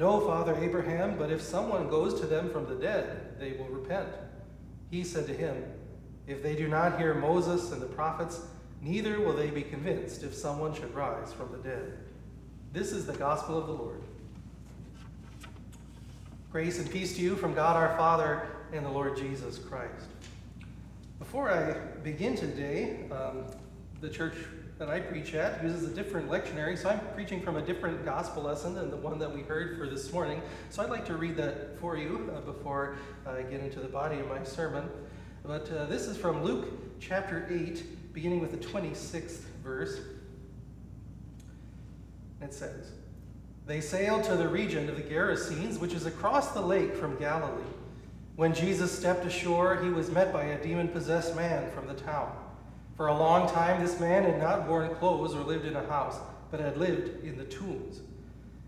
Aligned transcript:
no, 0.00 0.18
Father 0.18 0.56
Abraham, 0.56 1.18
but 1.18 1.30
if 1.30 1.42
someone 1.42 1.90
goes 1.90 2.18
to 2.20 2.26
them 2.26 2.48
from 2.48 2.64
the 2.66 2.74
dead, 2.74 3.38
they 3.38 3.52
will 3.52 3.66
repent. 3.66 4.08
He 4.90 5.04
said 5.04 5.26
to 5.26 5.34
him, 5.34 5.62
If 6.26 6.42
they 6.42 6.56
do 6.56 6.68
not 6.68 6.98
hear 6.98 7.12
Moses 7.12 7.70
and 7.70 7.82
the 7.82 7.86
prophets, 7.86 8.40
neither 8.80 9.20
will 9.20 9.34
they 9.34 9.50
be 9.50 9.60
convinced 9.60 10.22
if 10.22 10.32
someone 10.32 10.72
should 10.72 10.94
rise 10.94 11.34
from 11.34 11.52
the 11.52 11.58
dead. 11.58 11.98
This 12.72 12.92
is 12.92 13.04
the 13.04 13.12
gospel 13.12 13.58
of 13.58 13.66
the 13.66 13.74
Lord. 13.74 14.00
Grace 16.50 16.78
and 16.78 16.90
peace 16.90 17.14
to 17.16 17.20
you 17.20 17.36
from 17.36 17.52
God 17.52 17.76
our 17.76 17.94
Father 17.98 18.48
and 18.72 18.86
the 18.86 18.90
Lord 18.90 19.18
Jesus 19.18 19.58
Christ. 19.58 20.06
Before 21.18 21.50
I 21.50 21.74
begin 22.02 22.36
today, 22.36 23.00
um, 23.10 23.44
the 24.00 24.08
church 24.08 24.36
that 24.80 24.88
I 24.88 24.98
preach 24.98 25.34
at 25.34 25.62
uses 25.62 25.84
a 25.84 25.94
different 25.94 26.30
lectionary, 26.30 26.76
so 26.76 26.88
I'm 26.88 27.00
preaching 27.14 27.42
from 27.42 27.56
a 27.56 27.60
different 27.60 28.02
gospel 28.02 28.44
lesson 28.44 28.74
than 28.74 28.90
the 28.90 28.96
one 28.96 29.18
that 29.18 29.30
we 29.30 29.42
heard 29.42 29.76
for 29.76 29.86
this 29.86 30.10
morning. 30.10 30.40
So 30.70 30.82
I'd 30.82 30.88
like 30.88 31.04
to 31.04 31.16
read 31.16 31.36
that 31.36 31.78
for 31.78 31.98
you 31.98 32.32
uh, 32.34 32.40
before 32.40 32.96
I 33.26 33.42
get 33.42 33.60
into 33.60 33.78
the 33.78 33.88
body 33.88 34.18
of 34.20 34.28
my 34.28 34.42
sermon. 34.42 34.88
But 35.44 35.70
uh, 35.70 35.84
this 35.84 36.06
is 36.06 36.16
from 36.16 36.42
Luke 36.42 36.98
chapter 36.98 37.46
8, 37.50 38.14
beginning 38.14 38.40
with 38.40 38.52
the 38.52 38.56
26th 38.56 39.40
verse. 39.62 40.00
It 42.40 42.54
says, 42.54 42.92
They 43.66 43.82
sailed 43.82 44.24
to 44.24 44.36
the 44.38 44.48
region 44.48 44.88
of 44.88 44.96
the 44.96 45.02
Gerasenes, 45.02 45.78
which 45.78 45.92
is 45.92 46.06
across 46.06 46.52
the 46.52 46.62
lake 46.62 46.94
from 46.94 47.18
Galilee. 47.18 47.68
When 48.36 48.54
Jesus 48.54 48.90
stepped 48.90 49.26
ashore, 49.26 49.82
he 49.82 49.90
was 49.90 50.10
met 50.10 50.32
by 50.32 50.44
a 50.44 50.62
demon 50.62 50.88
possessed 50.88 51.36
man 51.36 51.70
from 51.70 51.86
the 51.86 51.92
town. 51.92 52.32
For 53.00 53.06
a 53.06 53.16
long 53.16 53.48
time, 53.48 53.80
this 53.80 53.98
man 53.98 54.24
had 54.24 54.38
not 54.38 54.68
worn 54.68 54.94
clothes 54.96 55.34
or 55.34 55.40
lived 55.40 55.64
in 55.64 55.74
a 55.74 55.86
house, 55.86 56.18
but 56.50 56.60
had 56.60 56.76
lived 56.76 57.24
in 57.24 57.38
the 57.38 57.46
tombs. 57.46 58.02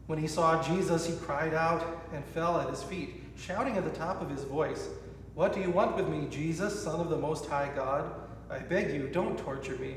When 0.07 0.19
he 0.19 0.27
saw 0.27 0.63
Jesus, 0.63 1.07
he 1.07 1.15
cried 1.17 1.53
out 1.53 1.87
and 2.15 2.25
fell 2.25 2.59
at 2.59 2.71
his 2.71 2.83
feet, 2.83 3.25
shouting 3.37 3.77
at 3.77 3.85
the 3.85 3.91
top 3.91 4.23
of 4.23 4.31
his 4.31 4.45
voice, 4.45 4.89
What 5.35 5.53
do 5.53 5.61
you 5.61 5.69
want 5.69 5.97
with 5.97 6.09
me, 6.09 6.29
Jesus, 6.31 6.83
Son 6.83 6.99
of 6.99 7.11
the 7.11 7.19
Most 7.19 7.45
High 7.45 7.73
God? 7.77 8.11
I 8.49 8.61
beg 8.61 8.95
you, 8.95 9.07
don't 9.09 9.39
torture 9.39 9.77
me. 9.77 9.97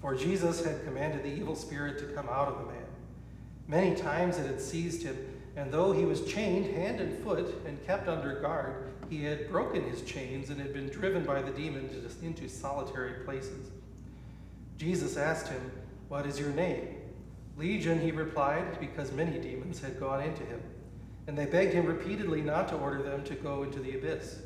For 0.00 0.14
Jesus 0.14 0.64
had 0.64 0.84
commanded 0.84 1.24
the 1.24 1.36
evil 1.36 1.56
spirit 1.56 1.98
to 1.98 2.14
come 2.14 2.28
out 2.28 2.46
of 2.46 2.60
the 2.60 2.72
man. 2.72 2.86
Many 3.66 3.96
times 3.96 4.38
it 4.38 4.46
had 4.46 4.60
seized 4.60 5.02
him, 5.02 5.16
and 5.56 5.70
though 5.70 5.92
he 5.92 6.04
was 6.04 6.24
chained 6.24 6.74
hand 6.74 7.00
and 7.00 7.22
foot 7.22 7.54
and 7.66 7.84
kept 7.86 8.08
under 8.08 8.40
guard, 8.40 8.92
he 9.10 9.22
had 9.24 9.50
broken 9.50 9.82
his 9.82 10.02
chains 10.02 10.48
and 10.48 10.58
had 10.58 10.72
been 10.72 10.88
driven 10.88 11.24
by 11.24 11.42
the 11.42 11.50
demon 11.50 11.90
into 12.22 12.48
solitary 12.48 13.24
places. 13.24 13.70
Jesus 14.78 15.16
asked 15.16 15.48
him, 15.48 15.70
What 16.08 16.26
is 16.26 16.38
your 16.40 16.50
name? 16.50 16.96
Legion, 17.58 18.00
he 18.00 18.10
replied, 18.10 18.80
because 18.80 19.12
many 19.12 19.38
demons 19.38 19.80
had 19.80 20.00
gone 20.00 20.22
into 20.22 20.42
him. 20.44 20.60
And 21.26 21.36
they 21.36 21.44
begged 21.44 21.74
him 21.74 21.86
repeatedly 21.86 22.40
not 22.40 22.68
to 22.68 22.76
order 22.76 23.02
them 23.02 23.22
to 23.24 23.34
go 23.34 23.62
into 23.62 23.78
the 23.80 23.96
abyss. 23.96 24.38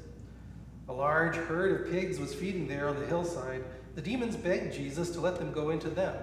A 0.88 0.92
large 0.92 1.36
herd 1.36 1.80
of 1.80 1.92
pigs 1.92 2.18
was 2.18 2.34
feeding 2.34 2.66
there 2.66 2.88
on 2.88 2.98
the 2.98 3.06
hillside. 3.06 3.64
The 3.94 4.02
demons 4.02 4.36
begged 4.36 4.74
Jesus 4.74 5.10
to 5.10 5.20
let 5.20 5.36
them 5.36 5.52
go 5.52 5.70
into 5.70 5.88
them, 5.88 6.16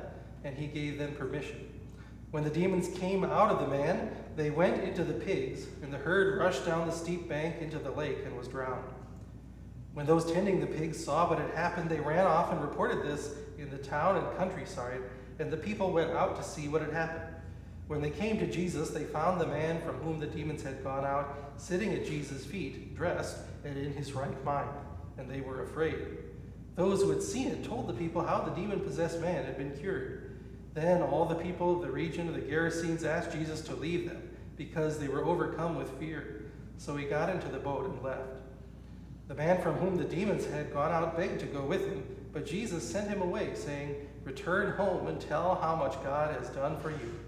and 0.44 0.58
he 0.58 0.68
gave 0.68 0.98
them 0.98 1.16
permission. 1.16 1.73
When 2.34 2.44
the 2.44 2.50
demons 2.50 2.88
came 2.98 3.24
out 3.24 3.52
of 3.52 3.60
the 3.60 3.68
man, 3.68 4.10
they 4.36 4.50
went 4.50 4.84
into 4.84 5.04
the 5.04 5.14
pigs, 5.14 5.68
and 5.84 5.94
the 5.94 6.00
herd 6.00 6.40
rushed 6.40 6.66
down 6.66 6.88
the 6.88 6.92
steep 6.92 7.30
bank 7.30 7.58
into 7.62 7.78
the 7.78 7.92
lake 7.92 8.18
and 8.26 8.36
was 8.36 8.48
drowned. 8.48 8.90
When 9.94 10.08
those 10.08 10.34
tending 10.34 10.60
the 10.60 10.66
pigs 10.66 11.06
saw 11.06 11.30
what 11.30 11.38
had 11.38 11.52
happened, 11.52 11.92
they 11.92 12.00
ran 12.00 12.26
off 12.26 12.52
and 12.52 12.60
reported 12.60 13.04
this 13.04 13.36
in 13.60 13.70
the 13.70 13.78
town 13.78 14.18
and 14.18 14.36
countryside, 14.36 15.02
and 15.38 15.52
the 15.52 15.58
people 15.58 15.92
went 15.92 16.10
out 16.10 16.36
to 16.38 16.44
see 16.44 16.68
what 16.68 16.82
had 16.82 16.92
happened. 16.92 17.36
When 17.86 18.02
they 18.02 18.10
came 18.10 18.40
to 18.40 18.50
Jesus, 18.50 18.90
they 18.90 19.04
found 19.04 19.40
the 19.40 19.46
man 19.46 19.84
from 19.84 19.98
whom 19.98 20.20
the 20.20 20.26
demons 20.26 20.64
had 20.64 20.84
gone 20.84 21.06
out 21.06 21.54
sitting 21.58 21.94
at 21.94 22.04
Jesus' 22.04 22.48
feet, 22.48 22.96
dressed 22.96 23.38
and 23.64 23.78
in 23.78 23.94
his 23.94 24.14
right 24.14 24.44
mind, 24.44 24.72
and 25.20 25.30
they 25.30 25.42
were 25.42 25.62
afraid. 25.62 26.00
Those 26.78 27.04
who 27.04 27.12
had 27.12 27.22
seen 27.22 27.50
it 27.50 27.64
told 27.64 27.86
the 27.86 27.94
people 27.94 28.26
how 28.26 28.42
the 28.42 28.60
demon 28.60 28.80
possessed 28.80 29.22
man 29.22 29.46
had 29.46 29.56
been 29.56 29.78
cured. 29.78 30.33
Then 30.74 31.02
all 31.02 31.26
the 31.26 31.36
people 31.36 31.76
of 31.76 31.82
the 31.82 31.92
region 31.92 32.28
of 32.28 32.34
the 32.34 32.42
Gerasenes 32.42 33.06
asked 33.06 33.32
Jesus 33.32 33.62
to 33.62 33.76
leave 33.76 34.10
them, 34.10 34.30
because 34.58 34.98
they 34.98 35.08
were 35.08 35.26
overcome 35.26 35.76
with 35.76 35.90
fear. 36.00 36.46
So 36.78 36.96
he 36.96 37.06
got 37.06 37.30
into 37.30 37.48
the 37.48 37.60
boat 37.60 37.86
and 37.86 38.02
left. 38.02 38.42
The 39.28 39.36
man 39.36 39.62
from 39.62 39.76
whom 39.76 39.96
the 39.96 40.04
demons 40.04 40.46
had 40.46 40.74
gone 40.74 40.92
out 40.92 41.16
begged 41.16 41.40
to 41.42 41.46
go 41.46 41.64
with 41.64 41.88
him, 41.88 42.04
but 42.34 42.46
Jesus 42.46 42.88
sent 42.88 43.08
him 43.08 43.22
away, 43.22 43.52
saying, 43.56 43.96
Return 44.24 44.76
home 44.78 45.08
and 45.08 45.20
tell 45.20 45.56
how 45.56 45.76
much 45.76 46.02
God 46.04 46.34
has 46.36 46.50
done 46.50 46.80
for 46.80 46.90
you. 46.90 47.20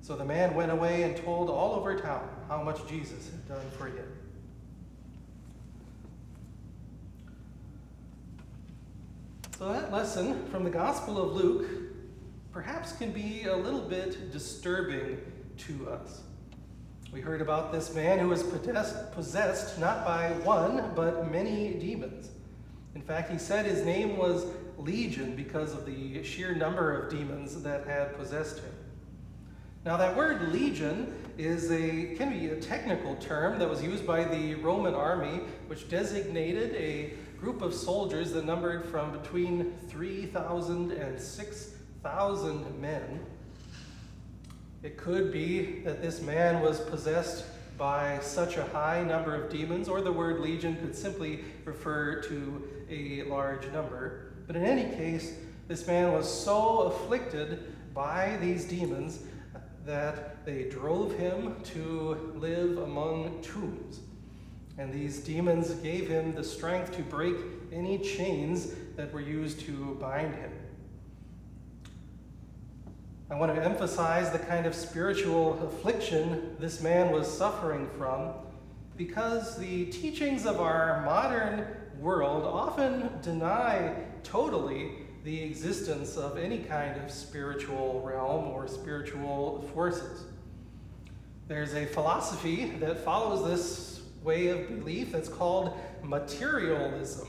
So 0.00 0.16
the 0.16 0.24
man 0.24 0.54
went 0.54 0.72
away 0.72 1.02
and 1.02 1.16
told 1.16 1.50
all 1.50 1.74
over 1.74 1.98
town 1.98 2.28
how 2.48 2.62
much 2.62 2.86
Jesus 2.88 3.30
had 3.30 3.48
done 3.48 3.70
for 3.76 3.86
him. 3.86 4.06
So 9.58 9.72
that 9.72 9.92
lesson 9.92 10.46
from 10.50 10.64
the 10.64 10.70
Gospel 10.70 11.20
of 11.20 11.32
Luke 11.32 11.66
perhaps 12.52 12.92
can 12.92 13.12
be 13.12 13.44
a 13.44 13.56
little 13.56 13.82
bit 13.82 14.32
disturbing 14.32 15.20
to 15.58 15.90
us. 15.90 16.22
We 17.12 17.20
heard 17.20 17.40
about 17.40 17.72
this 17.72 17.94
man 17.94 18.18
who 18.18 18.28
was 18.28 18.42
possessed 18.42 19.78
not 19.78 20.04
by 20.04 20.32
one, 20.44 20.92
but 20.94 21.30
many 21.30 21.74
demons. 21.74 22.30
In 22.94 23.00
fact, 23.00 23.30
he 23.30 23.38
said 23.38 23.64
his 23.64 23.84
name 23.84 24.16
was 24.16 24.46
Legion 24.76 25.34
because 25.34 25.72
of 25.72 25.86
the 25.86 26.22
sheer 26.22 26.54
number 26.54 27.00
of 27.00 27.10
demons 27.10 27.62
that 27.62 27.86
had 27.86 28.16
possessed 28.16 28.58
him. 28.58 28.72
Now, 29.84 29.96
that 29.96 30.16
word 30.16 30.52
legion 30.52 31.14
is 31.38 31.70
a 31.70 32.14
can 32.16 32.30
be 32.30 32.48
a 32.48 32.60
technical 32.60 33.16
term 33.16 33.58
that 33.58 33.70
was 33.70 33.82
used 33.82 34.06
by 34.06 34.24
the 34.24 34.56
Roman 34.56 34.94
army, 34.94 35.40
which 35.68 35.88
designated 35.88 36.74
a 36.74 37.14
group 37.38 37.62
of 37.62 37.72
soldiers 37.72 38.32
that 38.32 38.44
numbered 38.44 38.84
from 38.84 39.12
between 39.12 39.72
3,000 39.88 40.92
and 40.92 41.18
6,000 41.18 41.77
men. 42.02 43.20
It 44.82 44.96
could 44.96 45.32
be 45.32 45.80
that 45.80 46.00
this 46.00 46.22
man 46.22 46.62
was 46.62 46.80
possessed 46.80 47.44
by 47.76 48.18
such 48.20 48.56
a 48.56 48.64
high 48.64 49.02
number 49.02 49.34
of 49.34 49.50
demons, 49.50 49.88
or 49.88 50.00
the 50.00 50.12
word 50.12 50.40
legion 50.40 50.76
could 50.76 50.94
simply 50.94 51.44
refer 51.64 52.20
to 52.22 52.68
a 52.90 53.22
large 53.24 53.66
number. 53.72 54.32
But 54.46 54.56
in 54.56 54.64
any 54.64 54.94
case, 54.96 55.34
this 55.68 55.86
man 55.86 56.12
was 56.12 56.28
so 56.28 56.80
afflicted 56.82 57.74
by 57.94 58.36
these 58.40 58.64
demons 58.64 59.20
that 59.84 60.44
they 60.44 60.64
drove 60.64 61.16
him 61.18 61.56
to 61.62 62.32
live 62.36 62.78
among 62.78 63.40
tombs. 63.42 64.00
And 64.76 64.92
these 64.92 65.20
demons 65.20 65.70
gave 65.74 66.08
him 66.08 66.34
the 66.34 66.44
strength 66.44 66.96
to 66.96 67.02
break 67.02 67.36
any 67.72 67.98
chains 67.98 68.72
that 68.96 69.12
were 69.12 69.20
used 69.20 69.60
to 69.60 69.96
bind 70.00 70.34
him. 70.34 70.52
I 73.30 73.34
want 73.34 73.54
to 73.54 73.62
emphasize 73.62 74.30
the 74.30 74.38
kind 74.38 74.64
of 74.64 74.74
spiritual 74.74 75.62
affliction 75.62 76.56
this 76.58 76.80
man 76.80 77.12
was 77.12 77.28
suffering 77.30 77.86
from 77.98 78.30
because 78.96 79.58
the 79.58 79.84
teachings 79.86 80.46
of 80.46 80.60
our 80.60 81.02
modern 81.04 81.66
world 82.00 82.44
often 82.44 83.10
deny 83.20 83.94
totally 84.22 84.92
the 85.24 85.42
existence 85.42 86.16
of 86.16 86.38
any 86.38 86.60
kind 86.60 86.98
of 87.02 87.10
spiritual 87.10 88.00
realm 88.02 88.46
or 88.46 88.66
spiritual 88.66 89.68
forces. 89.74 90.24
There's 91.48 91.74
a 91.74 91.84
philosophy 91.84 92.70
that 92.80 93.04
follows 93.04 93.46
this 93.46 94.02
way 94.22 94.48
of 94.48 94.68
belief 94.68 95.12
that's 95.12 95.28
called 95.28 95.78
materialism. 96.02 97.28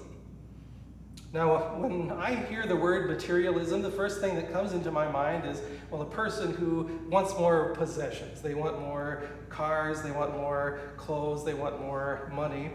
Now, 1.31 1.75
when 1.75 2.11
I 2.11 2.33
hear 2.33 2.65
the 2.65 2.75
word 2.75 3.07
materialism, 3.07 3.83
the 3.83 3.91
first 3.91 4.19
thing 4.19 4.35
that 4.35 4.51
comes 4.51 4.73
into 4.73 4.89
my 4.89 5.07
mind 5.11 5.45
is, 5.45 5.61
well, 5.91 6.01
a 6.01 6.05
person 6.05 6.55
who 6.55 6.89
wants 7.07 7.37
more 7.37 7.75
possessions. 7.75 8.41
They 8.41 8.55
want 8.55 8.79
more 8.79 9.23
cars, 9.49 10.01
they 10.01 10.09
want 10.09 10.35
more 10.35 10.79
clothes, 10.97 11.45
they 11.45 11.53
want 11.53 11.79
more 11.79 12.31
money. 12.33 12.71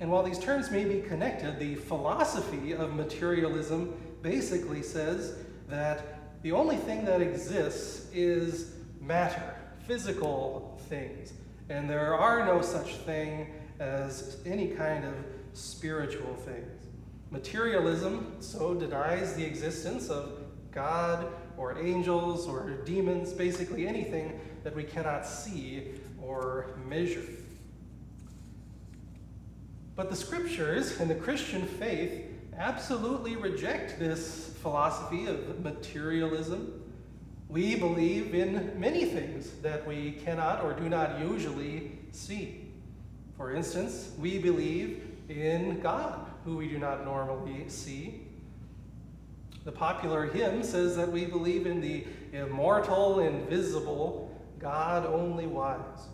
And 0.00 0.08
while 0.08 0.22
these 0.22 0.38
terms 0.38 0.70
may 0.70 0.84
be 0.84 1.00
connected, 1.00 1.58
the 1.58 1.74
philosophy 1.74 2.72
of 2.72 2.94
materialism 2.94 3.94
basically 4.22 4.82
says 4.82 5.36
that 5.68 6.42
the 6.42 6.52
only 6.52 6.76
thing 6.76 7.04
that 7.06 7.20
exists 7.20 8.08
is 8.12 8.74
matter, 9.00 9.56
physical 9.88 10.80
things. 10.88 11.32
And 11.68 11.90
there 11.90 12.14
are 12.14 12.46
no 12.46 12.62
such 12.62 12.96
thing 12.98 13.48
as 13.80 14.38
any 14.46 14.68
kind 14.68 15.04
of 15.04 15.14
spiritual 15.54 16.34
things. 16.36 16.81
Materialism 17.32 18.36
so 18.40 18.74
denies 18.74 19.32
the 19.32 19.44
existence 19.44 20.10
of 20.10 20.38
God 20.70 21.32
or 21.56 21.78
angels 21.78 22.46
or 22.46 22.82
demons, 22.84 23.32
basically 23.32 23.86
anything 23.86 24.38
that 24.64 24.76
we 24.76 24.84
cannot 24.84 25.26
see 25.26 25.92
or 26.20 26.76
measure. 26.86 27.24
But 29.96 30.10
the 30.10 30.16
scriptures 30.16 31.00
and 31.00 31.08
the 31.08 31.14
Christian 31.14 31.66
faith 31.66 32.26
absolutely 32.58 33.36
reject 33.36 33.98
this 33.98 34.54
philosophy 34.60 35.26
of 35.26 35.64
materialism. 35.64 36.82
We 37.48 37.76
believe 37.76 38.34
in 38.34 38.78
many 38.78 39.06
things 39.06 39.50
that 39.62 39.86
we 39.86 40.12
cannot 40.12 40.62
or 40.62 40.74
do 40.74 40.86
not 40.86 41.18
usually 41.20 41.92
see. 42.10 42.68
For 43.38 43.54
instance, 43.54 44.12
we 44.18 44.38
believe 44.38 45.02
in 45.30 45.80
God 45.80 46.31
who 46.44 46.56
we 46.56 46.68
do 46.68 46.78
not 46.78 47.04
normally 47.04 47.68
see. 47.68 48.26
The 49.64 49.72
popular 49.72 50.26
hymn 50.26 50.62
says 50.62 50.96
that 50.96 51.10
we 51.10 51.24
believe 51.24 51.66
in 51.66 51.80
the 51.80 52.04
immortal, 52.32 53.20
invisible, 53.20 54.40
God 54.58 55.06
only 55.06 55.46
wise. 55.46 56.08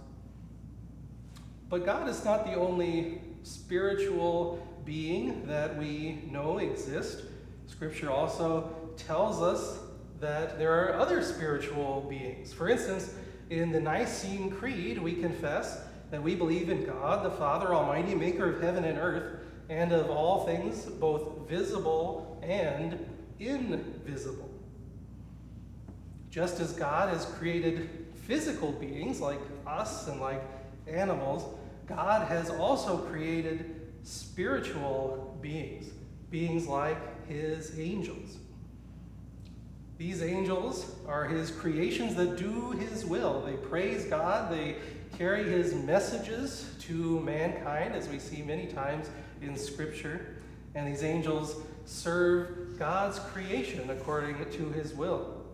But 1.68 1.84
God 1.84 2.08
is 2.08 2.24
not 2.24 2.44
the 2.44 2.54
only 2.54 3.20
spiritual 3.42 4.66
being 4.84 5.46
that 5.46 5.76
we 5.76 6.24
know 6.30 6.58
exists. 6.58 7.22
Scripture 7.66 8.10
also 8.10 8.90
tells 8.96 9.40
us 9.42 9.78
that 10.20 10.58
there 10.58 10.72
are 10.72 10.98
other 10.98 11.22
spiritual 11.22 12.06
beings. 12.08 12.52
For 12.52 12.68
instance, 12.68 13.14
in 13.50 13.70
the 13.70 13.80
Nicene 13.80 14.50
Creed, 14.50 14.98
we 14.98 15.14
confess 15.14 15.80
that 16.10 16.22
we 16.22 16.34
believe 16.34 16.70
in 16.70 16.84
God, 16.84 17.24
the 17.24 17.30
Father 17.30 17.74
Almighty, 17.74 18.14
maker 18.14 18.54
of 18.54 18.62
heaven 18.62 18.84
and 18.84 18.98
earth, 18.98 19.37
and 19.68 19.92
of 19.92 20.10
all 20.10 20.46
things, 20.46 20.84
both 20.84 21.48
visible 21.48 22.38
and 22.42 23.06
invisible. 23.38 24.50
Just 26.30 26.60
as 26.60 26.72
God 26.72 27.12
has 27.12 27.24
created 27.24 28.06
physical 28.26 28.72
beings 28.72 29.20
like 29.20 29.40
us 29.66 30.08
and 30.08 30.20
like 30.20 30.42
animals, 30.86 31.44
God 31.86 32.28
has 32.28 32.50
also 32.50 32.98
created 32.98 33.88
spiritual 34.02 35.38
beings, 35.40 35.90
beings 36.30 36.66
like 36.66 37.26
his 37.26 37.78
angels. 37.78 38.36
These 39.98 40.22
angels 40.22 40.94
are 41.08 41.24
his 41.24 41.50
creations 41.50 42.14
that 42.14 42.36
do 42.36 42.70
his 42.70 43.04
will. 43.04 43.42
They 43.44 43.54
praise 43.54 44.04
God, 44.04 44.52
they 44.52 44.76
carry 45.18 45.42
his 45.42 45.74
messages 45.74 46.70
to 46.78 47.18
mankind, 47.20 47.92
as 47.92 48.08
we 48.08 48.20
see 48.20 48.40
many 48.40 48.66
times 48.66 49.10
in 49.42 49.56
Scripture. 49.56 50.36
And 50.76 50.86
these 50.86 51.02
angels 51.02 51.56
serve 51.86 52.78
God's 52.78 53.18
creation 53.18 53.90
according 53.90 54.48
to 54.52 54.70
his 54.70 54.94
will. 54.94 55.44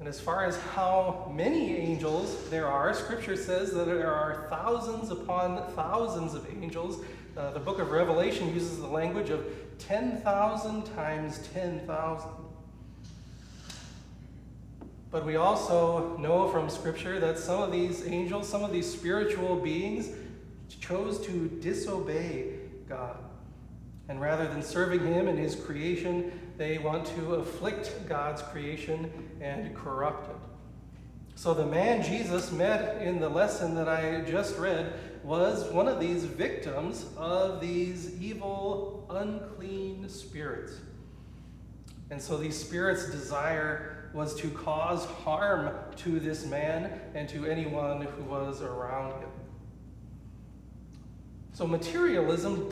And 0.00 0.08
as 0.08 0.18
far 0.18 0.46
as 0.46 0.56
how 0.74 1.30
many 1.34 1.76
angels 1.76 2.48
there 2.48 2.66
are, 2.66 2.94
Scripture 2.94 3.36
says 3.36 3.72
that 3.74 3.84
there 3.84 4.10
are 4.10 4.46
thousands 4.48 5.10
upon 5.10 5.70
thousands 5.74 6.32
of 6.32 6.48
angels. 6.62 7.04
Uh, 7.36 7.50
the 7.50 7.60
book 7.60 7.80
of 7.80 7.90
Revelation 7.90 8.52
uses 8.54 8.78
the 8.78 8.86
language 8.86 9.28
of 9.28 9.44
10,000 9.78 10.84
times 10.94 11.46
10,000. 11.52 12.28
But 15.14 15.24
we 15.24 15.36
also 15.36 16.16
know 16.16 16.48
from 16.48 16.68
Scripture 16.68 17.20
that 17.20 17.38
some 17.38 17.62
of 17.62 17.70
these 17.70 18.04
angels, 18.04 18.48
some 18.48 18.64
of 18.64 18.72
these 18.72 18.92
spiritual 18.92 19.54
beings, 19.54 20.08
chose 20.80 21.24
to 21.24 21.48
disobey 21.62 22.54
God. 22.88 23.18
And 24.08 24.20
rather 24.20 24.48
than 24.48 24.60
serving 24.60 25.06
Him 25.06 25.28
and 25.28 25.38
His 25.38 25.54
creation, 25.54 26.32
they 26.58 26.78
want 26.78 27.06
to 27.14 27.34
afflict 27.36 28.08
God's 28.08 28.42
creation 28.42 29.08
and 29.40 29.72
corrupt 29.76 30.30
it. 30.30 30.36
So 31.36 31.54
the 31.54 31.66
man 31.66 32.02
Jesus 32.02 32.50
met 32.50 33.00
in 33.00 33.20
the 33.20 33.28
lesson 33.28 33.76
that 33.76 33.88
I 33.88 34.22
just 34.28 34.58
read 34.58 34.94
was 35.22 35.70
one 35.70 35.86
of 35.86 36.00
these 36.00 36.24
victims 36.24 37.06
of 37.16 37.60
these 37.60 38.20
evil, 38.20 39.06
unclean 39.08 40.08
spirits. 40.08 40.72
And 42.10 42.20
so 42.20 42.36
these 42.36 42.58
spirits' 42.58 43.12
desire 43.12 43.93
was 44.14 44.34
to 44.36 44.48
cause 44.50 45.04
harm 45.04 45.74
to 45.96 46.20
this 46.20 46.46
man 46.46 47.00
and 47.14 47.28
to 47.28 47.46
anyone 47.46 48.02
who 48.02 48.22
was 48.24 48.62
around 48.62 49.20
him. 49.20 49.28
So, 51.52 51.66
materialism 51.66 52.68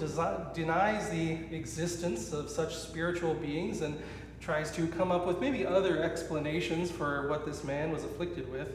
denies 0.54 1.10
the 1.10 1.32
existence 1.54 2.32
of 2.32 2.48
such 2.48 2.74
spiritual 2.76 3.34
beings 3.34 3.80
and 3.82 4.00
tries 4.40 4.72
to 4.72 4.88
come 4.88 5.12
up 5.12 5.26
with 5.26 5.40
maybe 5.40 5.64
other 5.64 6.02
explanations 6.02 6.90
for 6.90 7.28
what 7.28 7.44
this 7.44 7.62
man 7.62 7.92
was 7.92 8.02
afflicted 8.02 8.50
with. 8.50 8.68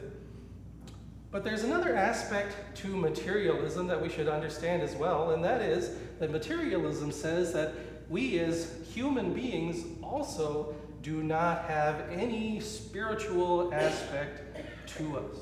But 1.30 1.44
there's 1.44 1.62
another 1.62 1.94
aspect 1.94 2.76
to 2.78 2.88
materialism 2.88 3.86
that 3.88 4.00
we 4.00 4.08
should 4.08 4.28
understand 4.28 4.80
as 4.80 4.94
well, 4.94 5.32
and 5.32 5.44
that 5.44 5.60
is 5.60 5.90
that 6.20 6.30
materialism 6.30 7.12
says 7.12 7.52
that 7.52 7.74
we 8.08 8.38
as 8.38 8.72
human 8.92 9.34
beings 9.34 9.84
also 10.02 10.74
do 11.02 11.22
not 11.22 11.64
have 11.64 12.08
any 12.10 12.60
spiritual 12.60 13.72
aspect 13.72 14.58
to 14.96 15.18
us. 15.18 15.38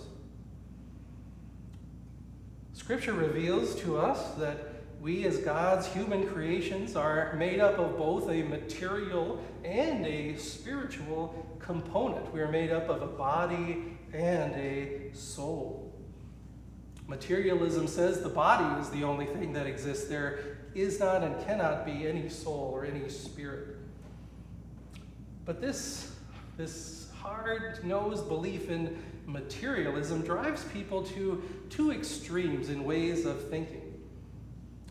Scripture 2.72 3.14
reveals 3.14 3.74
to 3.76 3.98
us 3.98 4.34
that 4.34 4.74
we, 5.00 5.24
as 5.24 5.38
God's 5.38 5.86
human 5.86 6.26
creations, 6.26 6.96
are 6.96 7.34
made 7.36 7.60
up 7.60 7.78
of 7.78 7.96
both 7.96 8.28
a 8.30 8.42
material 8.42 9.42
and 9.64 10.06
a 10.06 10.36
spiritual 10.36 11.46
component. 11.58 12.32
We 12.32 12.40
are 12.40 12.50
made 12.50 12.70
up 12.70 12.88
of 12.88 13.02
a 13.02 13.06
body 13.06 13.98
and 14.12 14.54
a 14.54 15.10
soul. 15.12 15.94
Materialism 17.08 17.86
says 17.86 18.20
the 18.20 18.28
body 18.28 18.80
is 18.80 18.90
the 18.90 19.04
only 19.04 19.26
thing 19.26 19.52
that 19.52 19.66
exists. 19.66 20.08
There 20.08 20.55
is 20.76 21.00
not 21.00 21.22
and 21.22 21.44
cannot 21.46 21.86
be 21.86 22.06
any 22.06 22.28
soul 22.28 22.70
or 22.72 22.84
any 22.84 23.08
spirit. 23.08 23.76
But 25.44 25.60
this, 25.60 26.12
this 26.56 27.10
hard 27.18 27.84
nosed 27.84 28.28
belief 28.28 28.70
in 28.70 28.98
materialism 29.26 30.22
drives 30.22 30.64
people 30.64 31.02
to 31.02 31.42
two 31.70 31.92
extremes 31.92 32.68
in 32.68 32.84
ways 32.84 33.26
of 33.26 33.48
thinking. 33.48 33.82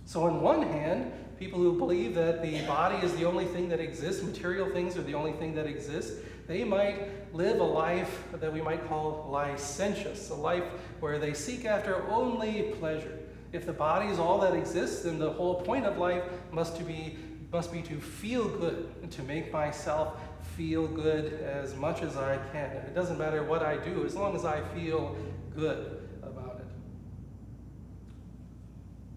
So, 0.05 0.23
on 0.23 0.41
one 0.41 0.61
hand, 0.61 1.11
people 1.39 1.59
who 1.59 1.77
believe 1.77 2.15
that 2.15 2.41
the 2.41 2.61
body 2.65 3.03
is 3.05 3.13
the 3.15 3.25
only 3.25 3.45
thing 3.45 3.69
that 3.69 3.79
exists, 3.79 4.23
material 4.23 4.69
things 4.69 4.97
are 4.97 5.03
the 5.03 5.13
only 5.13 5.33
thing 5.33 5.55
that 5.55 5.65
exists, 5.65 6.21
they 6.47 6.63
might 6.63 7.33
live 7.33 7.59
a 7.59 7.63
life 7.63 8.23
that 8.33 8.53
we 8.53 8.61
might 8.61 8.87
call 8.87 9.27
licentious, 9.29 10.29
a 10.29 10.35
life 10.35 10.63
where 10.99 11.17
they 11.17 11.33
seek 11.33 11.65
after 11.65 12.07
only 12.09 12.73
pleasure. 12.79 13.19
If 13.51 13.65
the 13.65 13.73
body 13.73 14.07
is 14.07 14.19
all 14.19 14.39
that 14.39 14.53
exists, 14.53 15.03
then 15.03 15.19
the 15.19 15.31
whole 15.31 15.61
point 15.61 15.85
of 15.85 15.97
life 15.97 16.23
must 16.51 16.77
to 16.77 16.83
be 16.83 17.17
must 17.51 17.71
be 17.71 17.81
to 17.81 18.01
feel 18.01 18.49
good 18.49 18.93
and 19.01 19.09
to 19.09 19.23
make 19.23 19.53
myself 19.53 20.19
feel 20.57 20.87
good 20.87 21.33
as 21.41 21.73
much 21.75 22.01
as 22.01 22.17
I 22.17 22.37
can. 22.51 22.71
It 22.71 22.93
doesn't 22.93 23.17
matter 23.17 23.43
what 23.43 23.63
I 23.63 23.77
do 23.77 24.05
as 24.05 24.13
long 24.13 24.35
as 24.35 24.43
I 24.43 24.61
feel 24.73 25.15
good 25.55 26.05
about 26.21 26.59
it. 26.59 26.67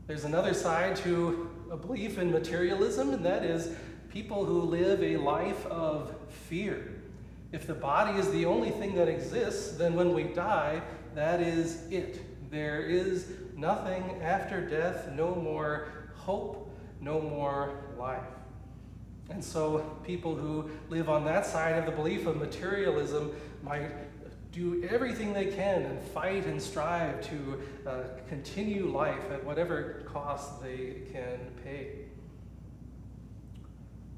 There's 0.07 0.25
another 0.25 0.55
side 0.55 0.95
to 0.99 1.51
a 1.71 1.77
belief 1.77 2.19
in 2.19 2.31
materialism, 2.31 3.13
and 3.13 3.25
that 3.27 3.45
is 3.45 3.75
people 4.09 4.45
who 4.45 4.61
live 4.61 5.03
a 5.03 5.17
life 5.17 5.67
of 5.67 6.15
fear. 6.49 7.03
If 7.51 7.67
the 7.67 7.75
body 7.75 8.19
is 8.19 8.31
the 8.31 8.45
only 8.47 8.71
thing 8.71 8.95
that 8.95 9.09
exists, 9.09 9.77
then 9.77 9.95
when 9.95 10.15
we 10.15 10.25
die, 10.25 10.83
that 11.15 11.41
is 11.41 11.91
it. 11.91 12.21
There 12.51 12.81
is 12.81 13.31
nothing 13.55 14.21
after 14.23 14.61
death, 14.67 15.11
no 15.13 15.35
more 15.35 15.89
hope, 16.15 16.75
no 17.01 17.21
more 17.21 17.85
life. 17.99 18.25
And 19.31 19.45
so, 19.45 19.81
people 20.05 20.35
who 20.35 20.71
live 20.89 21.11
on 21.11 21.27
that 21.27 21.45
side 21.45 21.77
of 21.79 21.85
the 21.85 21.93
belief 21.93 22.27
of 22.27 22.37
materialism 22.37 23.33
might 23.63 23.91
do 24.51 24.83
everything 24.89 25.35
they 25.35 25.47
can 25.47 25.83
and 25.83 26.03
fight 26.03 26.47
and 26.47 26.61
strive 26.61 27.21
to 27.29 27.61
uh, 27.87 28.03
continue 28.29 28.87
life 28.87 29.31
at 29.31 29.45
whatever 29.45 30.03
cost 30.07 30.63
they 30.63 31.03
can 31.13 31.39
pay. 31.63 31.91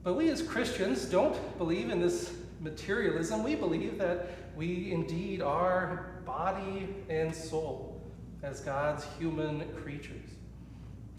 But 0.05 0.15
we 0.15 0.31
as 0.31 0.41
Christians 0.41 1.05
don't 1.07 1.59
believe 1.59 1.91
in 1.91 2.01
this 2.01 2.33
materialism. 2.61 3.43
We 3.43 3.57
believe 3.57 3.99
that 3.99 4.31
we 4.57 4.93
indeed 4.93 5.43
are 5.43 6.23
body 6.25 6.95
and 7.09 7.35
soul 7.35 7.90
as 8.43 8.61
God's 8.61 9.05
human 9.19 9.69
creatures. 9.83 10.31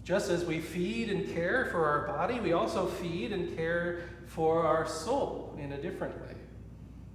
Just 0.04 0.30
as 0.30 0.44
we 0.44 0.60
feed 0.60 1.10
and 1.10 1.32
care 1.32 1.68
for 1.70 1.84
our 1.84 2.06
body, 2.08 2.40
we 2.40 2.52
also 2.52 2.86
feed 2.86 3.32
and 3.32 3.56
care 3.56 4.00
for 4.26 4.66
our 4.66 4.86
soul 4.86 5.56
in 5.60 5.72
a 5.72 5.80
different 5.80 6.20
way. 6.22 6.34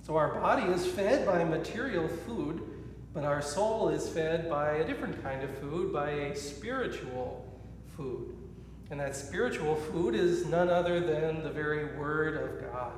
So 0.03 0.15
our 0.15 0.39
body 0.39 0.63
is 0.71 0.87
fed 0.87 1.25
by 1.25 1.43
material 1.43 2.07
food, 2.07 2.61
but 3.13 3.25
our 3.25 3.41
soul 3.41 3.89
is 3.89 4.07
fed 4.07 4.49
by 4.49 4.75
a 4.75 4.87
different 4.87 5.21
kind 5.21 5.43
of 5.43 5.49
food, 5.57 5.91
by 5.91 6.11
a 6.11 6.35
spiritual 6.35 7.45
food. 7.97 8.33
And 8.89 9.01
that 9.01 9.17
spiritual 9.17 9.75
food 9.75 10.15
is 10.15 10.45
none 10.45 10.69
other 10.69 11.01
than 11.01 11.43
the 11.43 11.49
very 11.49 11.97
Word 11.97 12.37
of 12.37 12.71
God. 12.71 12.93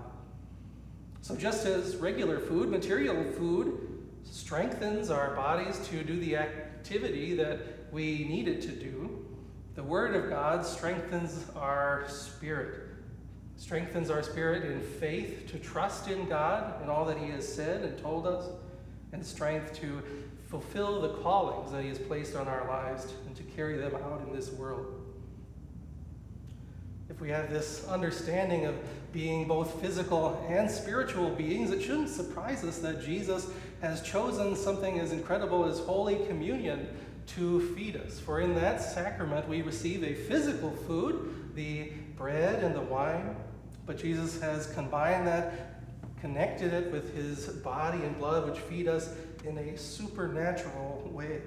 So, 1.22 1.36
just 1.36 1.66
as 1.66 1.96
regular 1.96 2.40
food, 2.40 2.70
material 2.70 3.24
food, 3.24 4.06
strengthens 4.24 5.10
our 5.10 5.36
bodies 5.36 5.80
to 5.88 6.04
do 6.04 6.20
the 6.20 6.38
activity 6.80 7.36
that 7.36 7.60
we 7.92 8.24
needed 8.24 8.62
to 8.62 8.72
do, 8.72 9.26
the 9.76 9.84
Word 9.84 10.16
of 10.16 10.30
God 10.30 10.66
strengthens 10.66 11.46
our 11.56 12.06
spirit, 12.08 12.88
strengthens 13.58 14.10
our 14.10 14.24
spirit 14.24 14.64
in 14.72 14.80
faith 14.80 15.46
to 15.48 15.60
trust 15.60 16.08
in 16.08 16.28
God 16.30 16.82
and 16.82 16.90
all 16.90 17.04
that 17.06 17.18
He 17.18 17.30
has 17.32 17.46
said 17.46 17.84
and 17.84 17.98
told 17.98 18.26
us, 18.26 18.46
and 19.12 19.26
strength 19.26 19.74
to 19.82 20.02
fulfill 20.48 21.02
the 21.02 21.22
callings 21.22 21.72
that 21.74 21.82
He 21.82 21.90
has 21.90 22.00
placed 22.00 22.36
on 22.36 22.48
our 22.48 22.66
lives 22.68 23.14
and 23.28 23.36
to 23.36 23.44
carry 23.44 23.78
them 23.78 23.94
out 23.96 24.22
in 24.26 24.34
this 24.34 24.52
world. 24.52 24.99
If 27.10 27.20
we 27.20 27.30
have 27.30 27.50
this 27.50 27.88
understanding 27.88 28.66
of 28.66 28.76
being 29.12 29.48
both 29.48 29.82
physical 29.82 30.46
and 30.48 30.70
spiritual 30.70 31.32
beings, 31.32 31.72
it 31.72 31.82
shouldn't 31.82 32.10
surprise 32.10 32.64
us 32.64 32.78
that 32.80 33.04
Jesus 33.04 33.48
has 33.82 34.04
chosen 34.04 34.56
something 34.56 35.00
as 35.00 35.12
incredible 35.12 35.66
as 35.66 35.80
Holy 35.80 36.24
Communion 36.28 36.88
to 37.36 37.74
feed 37.76 37.96
us. 37.96 38.20
For 38.20 38.42
in 38.42 38.54
that 38.56 38.82
sacrament, 38.82 39.48
we 39.50 39.64
receive 39.64 40.04
a 40.04 40.14
physical 40.14 40.72
food, 40.72 41.56
the 41.56 41.92
bread 42.16 42.64
and 42.64 42.76
the 42.76 42.82
wine, 42.82 43.36
but 43.88 43.98
Jesus 43.98 44.40
has 44.42 44.68
combined 44.74 45.26
that, 45.26 45.82
connected 46.22 46.74
it 46.74 46.92
with 46.92 47.16
his 47.16 47.48
body 47.48 48.04
and 48.04 48.18
blood, 48.20 48.48
which 48.48 48.60
feed 48.60 48.88
us 48.88 49.14
in 49.46 49.58
a 49.58 49.78
supernatural 49.78 51.10
way. 51.12 51.42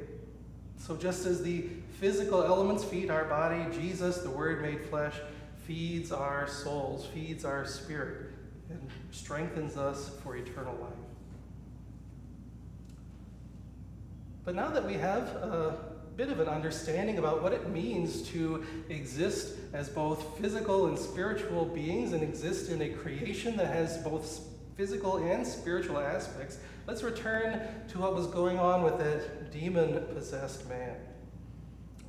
So, 0.76 0.96
just 0.96 1.26
as 1.26 1.42
the 1.42 1.66
physical 2.00 2.42
elements 2.42 2.82
feed 2.82 3.10
our 3.10 3.26
body, 3.26 3.64
Jesus, 3.78 4.18
the 4.18 4.30
Word 4.30 4.62
made 4.62 4.84
flesh, 4.86 5.14
feeds 5.72 6.12
our 6.12 6.46
souls, 6.46 7.06
feeds 7.14 7.46
our 7.46 7.64
spirit, 7.64 8.30
and 8.68 8.78
strengthens 9.10 9.78
us 9.78 10.10
for 10.22 10.36
eternal 10.36 10.76
life. 10.82 10.92
But 14.44 14.54
now 14.54 14.68
that 14.68 14.84
we 14.84 14.94
have 14.94 15.22
a 15.28 15.78
bit 16.14 16.28
of 16.28 16.40
an 16.40 16.48
understanding 16.48 17.16
about 17.16 17.42
what 17.42 17.54
it 17.54 17.70
means 17.70 18.20
to 18.32 18.66
exist 18.90 19.56
as 19.72 19.88
both 19.88 20.38
physical 20.38 20.88
and 20.88 20.98
spiritual 20.98 21.64
beings 21.64 22.12
and 22.12 22.22
exist 22.22 22.70
in 22.70 22.82
a 22.82 22.90
creation 22.90 23.56
that 23.56 23.68
has 23.68 23.96
both 23.98 24.40
physical 24.76 25.16
and 25.16 25.46
spiritual 25.46 25.98
aspects, 25.98 26.58
let's 26.86 27.02
return 27.02 27.62
to 27.88 27.98
what 27.98 28.14
was 28.14 28.26
going 28.26 28.58
on 28.58 28.82
with 28.82 28.98
that 28.98 29.50
demon 29.50 30.04
possessed 30.14 30.68
man. 30.68 30.96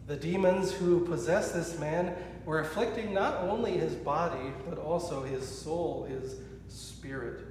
The 0.06 0.18
demons 0.18 0.74
who 0.74 1.06
possessed 1.06 1.54
this 1.54 1.80
man 1.80 2.14
were 2.46 2.60
afflicting 2.60 3.14
not 3.14 3.38
only 3.42 3.72
his 3.78 3.96
body, 3.96 4.52
but 4.70 4.78
also 4.78 5.24
his 5.24 5.48
soul, 5.48 6.06
his 6.10 6.36
spirit. 6.68 7.46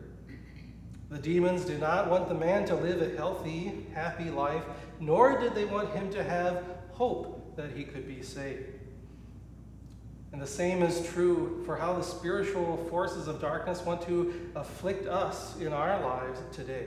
The 1.10 1.18
demons 1.18 1.64
did 1.64 1.80
not 1.80 2.08
want 2.08 2.28
the 2.28 2.34
man 2.34 2.64
to 2.66 2.74
live 2.74 3.02
a 3.02 3.16
healthy, 3.16 3.86
happy 3.94 4.30
life, 4.30 4.62
nor 4.98 5.38
did 5.38 5.54
they 5.54 5.66
want 5.66 5.90
him 5.90 6.10
to 6.12 6.24
have 6.24 6.64
hope 6.92 7.54
that 7.56 7.72
he 7.72 7.84
could 7.84 8.06
be 8.06 8.22
saved. 8.22 8.64
And 10.32 10.40
the 10.40 10.46
same 10.46 10.82
is 10.82 11.06
true 11.08 11.62
for 11.66 11.76
how 11.76 11.92
the 11.92 12.02
spiritual 12.02 12.78
forces 12.88 13.28
of 13.28 13.40
darkness 13.40 13.82
want 13.82 14.00
to 14.06 14.50
afflict 14.54 15.06
us 15.06 15.58
in 15.58 15.74
our 15.74 16.00
lives 16.00 16.40
today. 16.50 16.86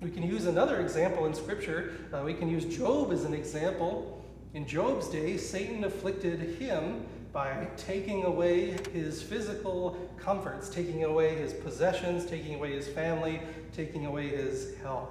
We 0.00 0.10
can 0.10 0.22
use 0.22 0.46
another 0.46 0.80
example 0.80 1.26
in 1.26 1.34
Scripture. 1.34 1.92
Uh, 2.12 2.22
we 2.24 2.32
can 2.32 2.48
use 2.48 2.64
Job 2.64 3.12
as 3.12 3.24
an 3.24 3.34
example. 3.34 4.24
In 4.54 4.66
Job's 4.66 5.08
day, 5.08 5.36
Satan 5.36 5.84
afflicted 5.84 6.40
him 6.58 7.04
by 7.32 7.68
taking 7.76 8.24
away 8.24 8.76
his 8.92 9.22
physical 9.22 10.10
comforts, 10.16 10.70
taking 10.70 11.04
away 11.04 11.34
his 11.34 11.52
possessions, 11.52 12.24
taking 12.24 12.54
away 12.54 12.72
his 12.72 12.88
family, 12.88 13.40
taking 13.72 14.06
away 14.06 14.28
his 14.28 14.76
health. 14.78 15.10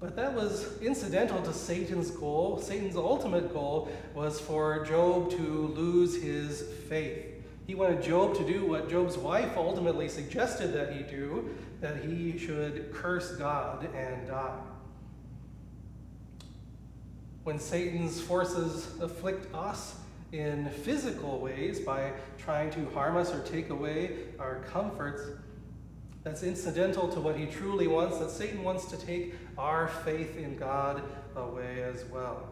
But 0.00 0.16
that 0.16 0.32
was 0.32 0.80
incidental 0.80 1.42
to 1.42 1.52
Satan's 1.52 2.10
goal. 2.10 2.58
Satan's 2.58 2.96
ultimate 2.96 3.52
goal 3.52 3.90
was 4.14 4.40
for 4.40 4.82
Job 4.86 5.30
to 5.32 5.74
lose 5.76 6.22
his 6.22 6.62
faith. 6.88 7.26
He 7.66 7.74
wanted 7.74 8.02
Job 8.02 8.34
to 8.36 8.44
do 8.44 8.64
what 8.64 8.88
Job's 8.88 9.18
wife 9.18 9.56
ultimately 9.58 10.08
suggested 10.08 10.72
that 10.72 10.94
he 10.94 11.02
do, 11.02 11.50
that 11.82 12.02
he 12.02 12.38
should 12.38 12.90
curse 12.94 13.36
God 13.36 13.86
and 13.94 14.26
die. 14.26 14.58
When 17.44 17.58
Satan's 17.58 18.20
forces 18.20 19.00
afflict 19.00 19.52
us, 19.54 19.96
in 20.32 20.68
physical 20.70 21.40
ways 21.40 21.80
by 21.80 22.12
trying 22.38 22.70
to 22.70 22.88
harm 22.90 23.16
us 23.16 23.32
or 23.32 23.42
take 23.42 23.70
away 23.70 24.18
our 24.38 24.60
comforts. 24.70 25.22
That's 26.22 26.42
incidental 26.42 27.08
to 27.08 27.20
what 27.20 27.36
he 27.36 27.46
truly 27.46 27.86
wants, 27.86 28.18
that 28.18 28.30
Satan 28.30 28.62
wants 28.62 28.84
to 28.86 28.96
take 28.96 29.34
our 29.56 29.88
faith 29.88 30.36
in 30.36 30.56
God 30.56 31.02
away 31.34 31.82
as 31.82 32.04
well. 32.04 32.48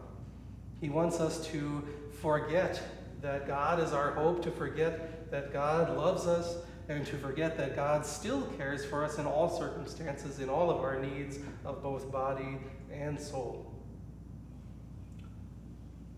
He 0.81 0.89
wants 0.89 1.19
us 1.19 1.45
to 1.47 1.87
forget 2.21 2.81
that 3.21 3.47
God 3.47 3.79
is 3.79 3.93
our 3.93 4.11
hope, 4.11 4.41
to 4.43 4.51
forget 4.51 5.29
that 5.31 5.53
God 5.53 5.95
loves 5.95 6.25
us, 6.25 6.57
and 6.87 7.05
to 7.05 7.17
forget 7.17 7.55
that 7.57 7.75
God 7.75 8.05
still 8.05 8.41
cares 8.57 8.83
for 8.83 9.05
us 9.05 9.19
in 9.19 9.27
all 9.27 9.49
circumstances, 9.49 10.39
in 10.39 10.49
all 10.49 10.71
of 10.71 10.77
our 10.81 10.99
needs 10.99 11.37
of 11.63 11.83
both 11.83 12.11
body 12.11 12.57
and 12.91 13.19
soul. 13.19 13.68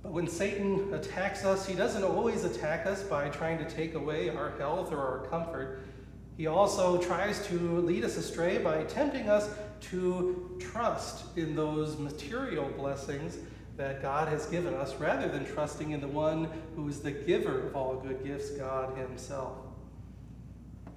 But 0.04 0.14
when 0.14 0.28
Satan 0.28 0.94
attacks 0.94 1.46
us, 1.46 1.68
he 1.68 1.76
doesn't 1.76 2.04
always 2.04 2.44
attack 2.44 2.86
us 2.88 3.04
by 3.04 3.30
trying 3.30 3.60
to 3.60 3.70
take 3.70 3.94
away 3.94 4.30
our 4.30 4.52
health 4.58 4.92
or 4.92 4.98
our 4.98 5.28
comfort. 5.28 5.82
He 6.38 6.48
also 6.48 7.00
tries 7.00 7.46
to 7.48 7.56
lead 7.82 8.04
us 8.04 8.18
astray 8.18 8.58
by 8.58 8.84
tempting 8.86 9.30
us 9.30 9.50
to 9.82 10.58
trust 10.60 11.26
in 11.38 11.56
those 11.56 11.98
material 11.98 12.70
blessings 12.78 13.38
that 13.78 14.02
God 14.02 14.28
has 14.28 14.46
given 14.48 14.74
us 14.74 14.96
rather 14.96 15.28
than 15.28 15.46
trusting 15.46 15.92
in 15.92 16.02
the 16.02 16.08
one 16.08 16.50
who 16.76 16.88
is 16.88 17.02
the 17.02 17.12
giver 17.12 17.68
of 17.68 17.76
all 17.76 17.96
good 17.96 18.24
gifts, 18.24 18.52
God 18.52 18.98
Himself. 18.98 19.58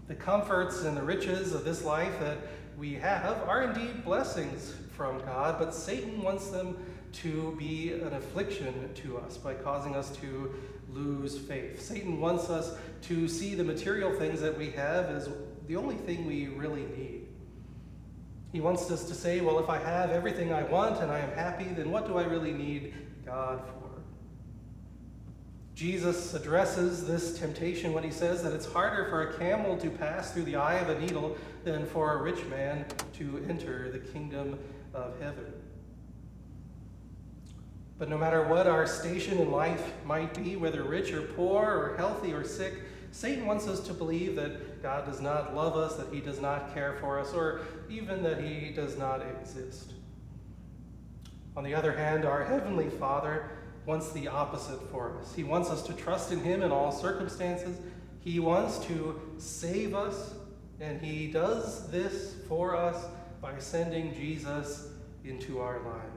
The 0.07 0.15
comforts 0.15 0.83
and 0.85 0.97
the 0.97 1.03
riches 1.03 1.55
of 1.55 1.65
this 1.65 1.85
life 1.85 2.19
that 2.21 2.39
we 2.77 2.95
have 2.95 3.43
are 3.49 3.63
indeed 3.63 4.05
blessings 4.05 4.75
from 4.93 5.19
God, 5.21 5.59
but 5.59 5.75
Satan 5.75 6.23
wants 6.23 6.51
them 6.51 6.77
to 7.15 7.55
be 7.59 7.93
an 7.93 8.13
affliction 8.13 8.93
to 8.95 9.19
us 9.19 9.37
by 9.37 9.55
causing 9.55 9.95
us 9.95 10.15
to 10.17 10.55
lose 10.93 11.39
faith. 11.39 11.81
Satan 11.81 12.21
wants 12.21 12.51
us 12.51 12.77
to 13.03 13.29
see 13.29 13.55
the 13.55 13.65
material 13.65 14.13
things 14.13 14.41
that 14.41 14.57
we 14.57 14.71
have 14.71 15.07
as 15.07 15.29
the 15.67 15.77
only 15.77 15.97
thing 15.97 16.27
we 16.27 16.49
really 16.49 16.85
need. 16.97 17.27
He 18.53 18.61
wants 18.61 18.91
us 18.91 19.05
to 19.09 19.15
say, 19.15 19.41
well, 19.41 19.59
if 19.59 19.69
I 19.69 19.79
have 19.79 20.11
everything 20.11 20.53
I 20.53 20.63
want 20.63 21.01
and 21.03 21.11
I 21.11 21.19
am 21.19 21.33
happy, 21.33 21.65
then 21.65 21.91
what 21.91 22.07
do 22.07 22.17
I 22.17 22.25
really 22.25 22.53
need 22.53 22.95
God 23.25 23.61
for? 23.67 23.85
Jesus 25.75 26.35
addresses 26.35 27.05
this 27.05 27.37
temptation 27.37 27.93
when 27.93 28.05
he 28.05 28.13
says 28.13 28.45
that 28.45 28.53
it's 28.53 28.67
harder 28.67 29.07
for 29.07 29.23
a 29.23 29.39
camel 29.39 29.77
to 29.79 29.91
pass 29.91 30.31
through 30.31 30.45
the 30.45 30.55
eye 30.55 30.75
of 30.75 30.89
a 30.89 31.01
needle 31.01 31.37
than 31.65 31.85
for 31.85 32.13
a 32.13 32.23
rich 32.23 32.45
man 32.47 32.87
to 33.15 33.45
enter 33.49 33.91
the 33.91 33.99
kingdom 33.99 34.57
of 34.95 35.19
heaven. 35.21 35.53
But 37.99 38.09
no 38.09 38.19
matter 38.19 38.47
what 38.47 38.67
our 38.67 38.87
station 38.87 39.39
in 39.39 39.51
life 39.51 39.93
might 40.05 40.35
be, 40.35 40.57
whether 40.57 40.83
rich 40.83 41.13
or 41.13 41.23
poor, 41.23 41.63
or 41.63 41.97
healthy 41.97 42.33
or 42.33 42.45
sick, 42.45 42.75
Satan 43.13 43.47
wants 43.47 43.69
us 43.69 43.81
to 43.87 43.95
believe 43.95 44.35
that 44.37 44.83
God 44.83 45.07
does 45.07 45.21
not 45.21 45.55
love 45.55 45.77
us, 45.77 45.95
that 45.97 46.13
he 46.13 46.21
does 46.21 46.41
not 46.41 46.75
care 46.75 46.97
for 47.01 47.21
us, 47.21 47.33
or 47.33 47.61
even 47.89 48.23
that 48.25 48.43
he 48.43 48.71
does 48.71 48.99
not 48.99 49.23
exist. 49.23 49.93
On 51.57 51.63
the 51.63 51.75
other 51.75 51.93
hand, 51.93 52.25
our 52.25 52.45
Heavenly 52.45 52.91
Father 52.91 53.51
wants 53.87 54.11
the 54.13 54.27
opposite 54.27 54.81
for 54.91 55.17
us. 55.21 55.35
He 55.35 55.45
wants 55.45 55.71
us 55.71 55.83
to 55.83 55.93
trust 55.93 56.33
in 56.33 56.41
Him 56.41 56.63
in 56.63 56.73
all 56.73 56.91
circumstances. 56.91 57.79
He 58.21 58.41
wants 58.41 58.79
to 58.87 59.21
save 59.39 59.95
us, 59.95 60.35
and 60.81 61.01
He 61.01 61.29
does 61.29 61.89
this 61.91 62.35
for 62.49 62.75
us 62.75 63.05
by 63.41 63.59
sending 63.59 64.13
Jesus 64.15 64.89
into 65.25 65.61
our 65.61 65.79
lives. 65.81 66.14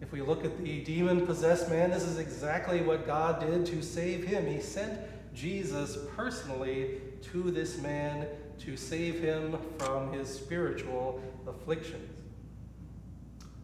If 0.00 0.12
we 0.12 0.20
look 0.20 0.44
at 0.44 0.62
the 0.62 0.84
demon 0.84 1.26
possessed 1.26 1.70
man, 1.70 1.90
this 1.90 2.02
is 2.02 2.18
exactly 2.18 2.82
what 2.82 3.06
God 3.06 3.40
did 3.40 3.64
to 3.66 3.82
save 3.82 4.24
him. 4.24 4.46
He 4.46 4.60
sent 4.60 4.98
Jesus 5.34 5.98
personally 6.14 7.00
to 7.32 7.50
this 7.50 7.80
man 7.80 8.26
to 8.58 8.76
save 8.76 9.20
him 9.20 9.56
from 9.78 10.12
his 10.12 10.28
spiritual 10.28 11.20
afflictions. 11.46 12.10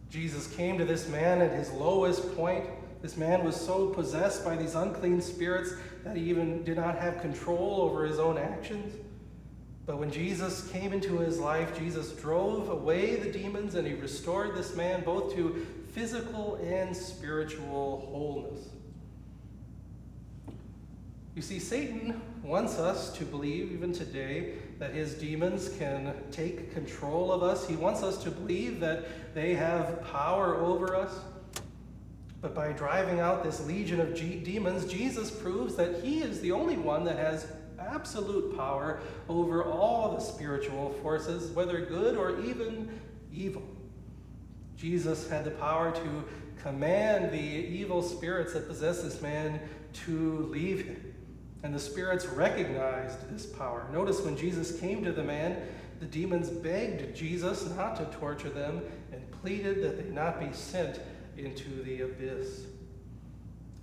Jesus 0.09 0.47
came 0.55 0.77
to 0.77 0.85
this 0.85 1.07
man 1.07 1.41
at 1.41 1.51
his 1.51 1.71
lowest 1.71 2.35
point. 2.35 2.65
This 3.01 3.17
man 3.17 3.43
was 3.43 3.55
so 3.55 3.87
possessed 3.87 4.45
by 4.45 4.55
these 4.55 4.75
unclean 4.75 5.21
spirits 5.21 5.73
that 6.03 6.15
he 6.15 6.29
even 6.29 6.63
did 6.63 6.77
not 6.77 6.97
have 6.99 7.21
control 7.21 7.81
over 7.81 8.05
his 8.05 8.19
own 8.19 8.37
actions. 8.37 8.93
But 9.85 9.97
when 9.97 10.11
Jesus 10.11 10.69
came 10.69 10.93
into 10.93 11.17
his 11.17 11.39
life, 11.39 11.77
Jesus 11.77 12.11
drove 12.13 12.69
away 12.69 13.15
the 13.15 13.31
demons 13.31 13.75
and 13.75 13.85
he 13.85 13.93
restored 13.93 14.55
this 14.55 14.75
man 14.75 15.03
both 15.03 15.33
to 15.35 15.65
physical 15.93 16.55
and 16.55 16.95
spiritual 16.95 18.07
wholeness. 18.11 18.67
You 21.35 21.41
see, 21.41 21.59
Satan 21.59 22.21
wants 22.43 22.77
us 22.77 23.15
to 23.17 23.25
believe, 23.25 23.71
even 23.71 23.93
today, 23.93 24.55
that 24.79 24.93
his 24.93 25.15
demons 25.15 25.69
can 25.77 26.13
take 26.31 26.73
control 26.73 27.31
of 27.31 27.41
us. 27.41 27.67
He 27.67 27.75
wants 27.75 28.03
us 28.03 28.23
to 28.23 28.31
believe 28.31 28.79
that 28.81 29.33
they 29.33 29.53
have 29.55 30.03
power 30.11 30.55
over 30.55 30.95
us. 30.95 31.11
But 32.41 32.53
by 32.53 32.73
driving 32.73 33.19
out 33.19 33.43
this 33.43 33.65
legion 33.65 33.99
of 33.99 34.13
G- 34.13 34.39
demons, 34.43 34.85
Jesus 34.85 35.31
proves 35.31 35.75
that 35.75 36.03
he 36.03 36.21
is 36.21 36.41
the 36.41 36.51
only 36.51 36.77
one 36.77 37.03
that 37.05 37.17
has 37.17 37.47
absolute 37.79 38.55
power 38.55 38.99
over 39.29 39.63
all 39.63 40.15
the 40.15 40.21
spiritual 40.21 40.89
forces, 41.01 41.51
whether 41.51 41.85
good 41.85 42.17
or 42.17 42.41
even 42.41 42.99
evil. 43.33 43.63
Jesus 44.77 45.29
had 45.29 45.45
the 45.45 45.51
power 45.51 45.91
to 45.91 46.23
command 46.61 47.31
the 47.31 47.37
evil 47.37 48.01
spirits 48.01 48.53
that 48.53 48.67
possess 48.67 49.01
this 49.01 49.21
man 49.21 49.59
to 49.93 50.47
leave 50.51 50.85
him. 50.85 51.13
And 51.63 51.73
the 51.73 51.79
spirits 51.79 52.25
recognized 52.25 53.29
this 53.33 53.45
power. 53.45 53.87
Notice 53.91 54.21
when 54.21 54.35
Jesus 54.35 54.79
came 54.79 55.03
to 55.03 55.11
the 55.11 55.23
man, 55.23 55.61
the 55.99 56.05
demons 56.05 56.49
begged 56.49 57.15
Jesus 57.15 57.69
not 57.75 57.95
to 57.95 58.05
torture 58.17 58.49
them 58.49 58.81
and 59.11 59.31
pleaded 59.41 59.81
that 59.83 59.97
they 59.97 60.09
not 60.13 60.39
be 60.39 60.51
sent 60.51 60.99
into 61.37 61.83
the 61.83 62.01
abyss. 62.01 62.65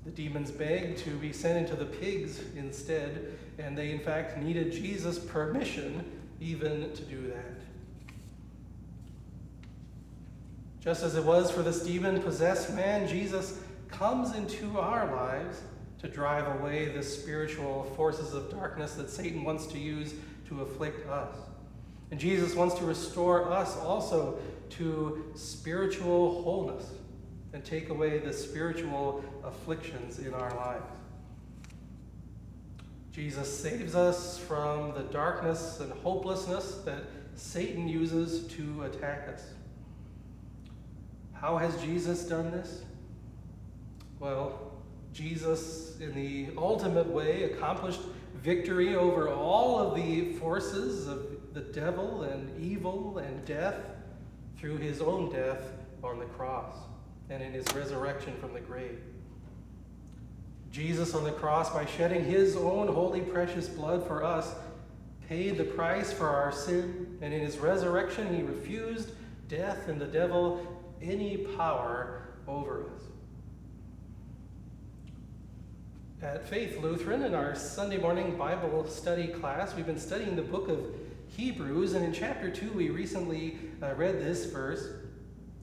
The 0.04 0.10
demons 0.10 0.50
begged 0.50 0.98
to 0.98 1.10
be 1.10 1.32
sent 1.32 1.58
into 1.58 1.76
the 1.76 1.86
pigs 1.86 2.40
instead, 2.56 3.38
and 3.58 3.76
they 3.76 3.90
in 3.90 4.00
fact 4.00 4.38
needed 4.38 4.72
Jesus' 4.72 5.18
permission 5.18 6.04
even 6.40 6.92
to 6.92 7.02
do 7.02 7.28
that. 7.28 7.69
Just 10.80 11.02
as 11.02 11.14
it 11.14 11.24
was 11.24 11.50
for 11.50 11.62
this 11.62 11.82
demon 11.82 12.22
possessed 12.22 12.74
man, 12.74 13.06
Jesus 13.06 13.60
comes 13.88 14.34
into 14.34 14.78
our 14.78 15.14
lives 15.14 15.60
to 16.00 16.08
drive 16.08 16.60
away 16.60 16.86
the 16.86 17.02
spiritual 17.02 17.84
forces 17.96 18.32
of 18.32 18.50
darkness 18.50 18.94
that 18.94 19.10
Satan 19.10 19.44
wants 19.44 19.66
to 19.66 19.78
use 19.78 20.14
to 20.48 20.62
afflict 20.62 21.06
us. 21.08 21.36
And 22.10 22.18
Jesus 22.18 22.54
wants 22.54 22.74
to 22.76 22.84
restore 22.84 23.52
us 23.52 23.76
also 23.76 24.38
to 24.70 25.30
spiritual 25.34 26.42
wholeness 26.42 26.90
and 27.52 27.64
take 27.64 27.90
away 27.90 28.18
the 28.18 28.32
spiritual 28.32 29.22
afflictions 29.44 30.18
in 30.18 30.32
our 30.32 30.54
lives. 30.56 30.86
Jesus 33.12 33.54
saves 33.54 33.94
us 33.94 34.38
from 34.38 34.94
the 34.94 35.02
darkness 35.12 35.80
and 35.80 35.92
hopelessness 35.92 36.76
that 36.84 37.04
Satan 37.34 37.88
uses 37.88 38.46
to 38.54 38.84
attack 38.84 39.28
us. 39.28 39.42
How 41.40 41.56
has 41.56 41.80
Jesus 41.80 42.24
done 42.24 42.50
this? 42.50 42.82
Well, 44.18 44.72
Jesus, 45.14 45.98
in 45.98 46.14
the 46.14 46.48
ultimate 46.58 47.06
way, 47.06 47.44
accomplished 47.44 48.02
victory 48.42 48.94
over 48.94 49.30
all 49.30 49.78
of 49.78 49.94
the 49.94 50.34
forces 50.34 51.08
of 51.08 51.54
the 51.54 51.62
devil 51.62 52.24
and 52.24 52.50
evil 52.62 53.18
and 53.18 53.42
death 53.46 53.76
through 54.58 54.76
his 54.76 55.00
own 55.00 55.32
death 55.32 55.62
on 56.04 56.18
the 56.18 56.26
cross 56.26 56.74
and 57.30 57.42
in 57.42 57.52
his 57.52 57.66
resurrection 57.74 58.34
from 58.38 58.52
the 58.52 58.60
grave. 58.60 59.00
Jesus 60.70 61.14
on 61.14 61.24
the 61.24 61.32
cross, 61.32 61.70
by 61.70 61.86
shedding 61.86 62.22
his 62.22 62.54
own 62.54 62.86
holy, 62.86 63.22
precious 63.22 63.66
blood 63.66 64.06
for 64.06 64.22
us, 64.22 64.54
paid 65.26 65.56
the 65.56 65.64
price 65.64 66.12
for 66.12 66.28
our 66.28 66.52
sin, 66.52 67.18
and 67.22 67.32
in 67.32 67.40
his 67.40 67.56
resurrection, 67.56 68.36
he 68.36 68.42
refused 68.42 69.12
death 69.48 69.88
and 69.88 69.98
the 70.00 70.06
devil 70.06 70.79
any 71.02 71.38
power 71.38 72.28
over 72.46 72.84
us. 72.94 73.02
At 76.22 76.46
Faith 76.46 76.78
Lutheran, 76.82 77.22
in 77.22 77.34
our 77.34 77.54
Sunday 77.54 77.96
morning 77.96 78.36
Bible 78.36 78.86
study 78.86 79.28
class, 79.28 79.74
we've 79.74 79.86
been 79.86 79.98
studying 79.98 80.36
the 80.36 80.42
book 80.42 80.68
of 80.68 80.80
Hebrews, 81.28 81.94
and 81.94 82.04
in 82.04 82.12
chapter 82.12 82.50
2, 82.50 82.72
we 82.72 82.90
recently 82.90 83.58
uh, 83.82 83.94
read 83.94 84.20
this 84.20 84.44
verse. 84.46 84.86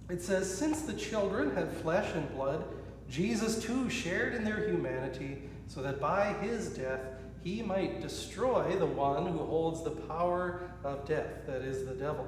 It 0.10 0.21
says, 0.21 0.52
Since 0.52 0.82
the 0.82 0.93
children 0.93 1.54
have 1.56 1.71
flesh 1.78 2.10
and 2.15 2.34
blood, 2.34 2.63
Jesus 3.08 3.63
too 3.63 3.89
shared 3.89 4.34
in 4.34 4.43
their 4.43 4.67
humanity, 4.67 5.43
so 5.67 5.84
that 5.84 6.00
by 6.00 6.34
his 6.41 6.69
death 6.69 7.02
he 7.43 7.62
might 7.62 8.02
destroy 8.02 8.76
the 8.78 8.86
one 8.86 9.28
who 9.28 9.38
holds 9.38 9.84
the 9.84 9.91
power 9.91 10.71
of 10.84 11.06
death, 11.06 11.45
that 11.45 11.62
is, 11.62 11.86
the 11.86 11.93
devil, 11.93 12.26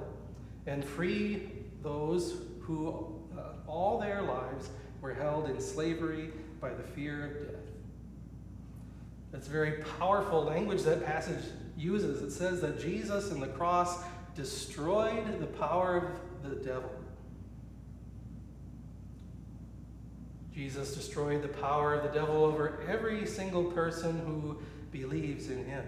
and 0.68 0.86
free 0.86 1.50
those 1.82 2.42
who 2.70 2.94
uh, 3.36 3.54
all 3.68 4.00
their 4.00 4.22
lives 4.22 4.70
were 5.02 5.12
held 5.12 5.50
in 5.50 5.60
slavery 5.60 6.30
by 6.62 6.70
the 6.70 6.84
fear 6.84 7.26
of 7.26 7.48
death. 7.48 7.62
That's 9.32 9.48
very 9.48 9.84
powerful 9.98 10.44
language 10.44 10.84
that 10.84 11.04
passage 11.04 11.44
uses. 11.76 12.22
It 12.22 12.30
says 12.30 12.62
that 12.62 12.80
Jesus 12.80 13.32
in 13.32 13.40
the 13.40 13.48
cross 13.48 14.04
destroyed 14.36 15.40
the 15.40 15.48
power 15.48 16.12
of 16.44 16.50
the 16.50 16.64
devil. 16.64 16.92
Jesus 20.54 20.94
destroyed 20.94 21.42
the 21.42 21.48
power 21.48 21.96
of 21.96 22.04
the 22.04 22.20
devil 22.20 22.44
over 22.44 22.84
every 22.88 23.26
single 23.26 23.64
person 23.64 24.20
who 24.20 24.60
believes 24.92 25.50
in 25.50 25.66
him. 25.66 25.86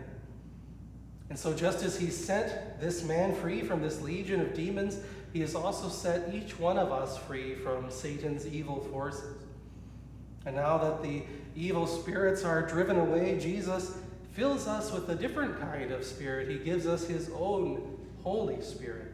And 1.30 1.38
so, 1.38 1.54
just 1.54 1.84
as 1.84 1.98
he 1.98 2.10
sent 2.10 2.80
this 2.80 3.04
man 3.04 3.36
free 3.36 3.62
from 3.62 3.82
this 3.82 4.02
legion 4.02 4.42
of 4.42 4.54
demons, 4.54 4.98
he 5.34 5.40
has 5.42 5.56
also 5.56 5.88
set 5.88 6.34
each 6.34 6.60
one 6.60 6.78
of 6.78 6.92
us 6.92 7.18
free 7.18 7.56
from 7.56 7.90
Satan's 7.90 8.46
evil 8.46 8.82
forces. 8.92 9.44
And 10.46 10.56
now 10.56 10.78
that 10.78 11.04
the 11.04 11.24
evil 11.56 11.88
spirits 11.88 12.44
are 12.44 12.62
driven 12.62 12.98
away, 12.98 13.40
Jesus 13.40 13.98
fills 14.34 14.68
us 14.68 14.92
with 14.92 15.10
a 15.10 15.16
different 15.16 15.60
kind 15.60 15.92
of 15.92 16.04
spirit. 16.04 16.50
He 16.50 16.58
gives 16.58 16.88
us 16.88 17.06
his 17.06 17.30
own 17.38 17.98
Holy 18.24 18.62
Spirit. 18.62 19.12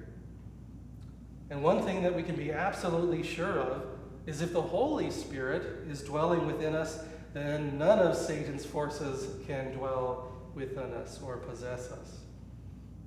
And 1.49 1.63
one 1.63 1.83
thing 1.83 2.03
that 2.03 2.15
we 2.15 2.23
can 2.23 2.35
be 2.35 2.51
absolutely 2.51 3.23
sure 3.23 3.59
of 3.59 3.83
is 4.25 4.41
if 4.41 4.53
the 4.53 4.61
Holy 4.61 5.09
Spirit 5.11 5.87
is 5.89 6.01
dwelling 6.01 6.45
within 6.45 6.75
us, 6.75 6.99
then 7.33 7.77
none 7.77 7.99
of 7.99 8.15
Satan's 8.15 8.65
forces 8.65 9.27
can 9.45 9.73
dwell 9.73 10.31
within 10.53 10.93
us 10.93 11.19
or 11.23 11.37
possess 11.37 11.91
us. 11.91 12.17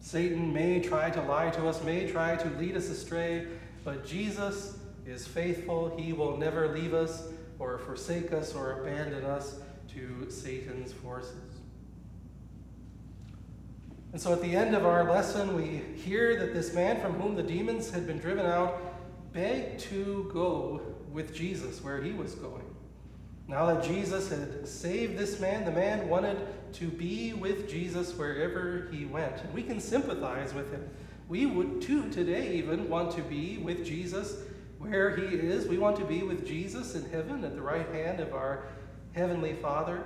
Satan 0.00 0.52
may 0.52 0.80
try 0.80 1.10
to 1.10 1.22
lie 1.22 1.50
to 1.50 1.68
us, 1.68 1.82
may 1.84 2.10
try 2.10 2.36
to 2.36 2.48
lead 2.58 2.76
us 2.76 2.88
astray, 2.88 3.46
but 3.84 4.04
Jesus 4.06 4.78
is 5.06 5.26
faithful. 5.26 5.96
He 5.98 6.12
will 6.12 6.36
never 6.36 6.68
leave 6.68 6.94
us 6.94 7.28
or 7.58 7.78
forsake 7.78 8.32
us 8.32 8.54
or 8.54 8.80
abandon 8.80 9.24
us 9.24 9.60
to 9.94 10.30
Satan's 10.30 10.92
forces. 10.92 11.60
And 14.12 14.20
so 14.20 14.32
at 14.32 14.40
the 14.40 14.56
end 14.56 14.74
of 14.74 14.84
our 14.84 15.04
lesson, 15.04 15.54
we 15.54 15.82
hear 16.00 16.38
that 16.40 16.52
this 16.52 16.74
man 16.74 17.00
from 17.00 17.12
whom 17.12 17.36
the 17.36 17.42
demons 17.42 17.90
had 17.90 18.06
been 18.06 18.18
driven 18.18 18.46
out 18.46 19.32
begged 19.32 19.80
to 19.80 20.28
go 20.32 20.80
with 21.12 21.34
Jesus 21.34 21.82
where 21.82 22.02
he 22.02 22.12
was 22.12 22.34
going. 22.34 22.64
Now 23.50 23.66
that 23.66 23.82
Jesus 23.82 24.28
had 24.28 24.66
saved 24.66 25.18
this 25.18 25.40
man, 25.40 25.64
the 25.64 25.72
man 25.72 26.08
wanted 26.08 26.38
to 26.74 26.86
be 26.86 27.32
with 27.32 27.68
Jesus 27.68 28.14
wherever 28.14 28.88
he 28.92 29.06
went. 29.06 29.38
And 29.42 29.52
we 29.52 29.64
can 29.64 29.80
sympathize 29.80 30.54
with 30.54 30.70
him. 30.70 30.88
We 31.28 31.46
would 31.46 31.82
too 31.82 32.08
today 32.10 32.54
even 32.54 32.88
want 32.88 33.10
to 33.16 33.22
be 33.22 33.58
with 33.58 33.84
Jesus 33.84 34.36
where 34.78 35.16
he 35.16 35.34
is. 35.34 35.66
We 35.66 35.78
want 35.78 35.96
to 35.96 36.04
be 36.04 36.22
with 36.22 36.46
Jesus 36.46 36.94
in 36.94 37.10
heaven 37.10 37.44
at 37.44 37.56
the 37.56 37.60
right 37.60 37.88
hand 37.88 38.20
of 38.20 38.34
our 38.34 38.66
heavenly 39.14 39.54
Father. 39.54 40.04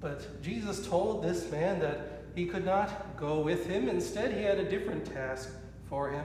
But 0.00 0.42
Jesus 0.42 0.86
told 0.86 1.22
this 1.22 1.50
man 1.50 1.80
that 1.80 2.22
he 2.34 2.46
could 2.46 2.64
not 2.64 3.14
go 3.18 3.40
with 3.40 3.66
him. 3.66 3.90
Instead, 3.90 4.32
he 4.32 4.42
had 4.42 4.58
a 4.58 4.70
different 4.70 5.04
task 5.04 5.50
for 5.90 6.10
him. 6.10 6.24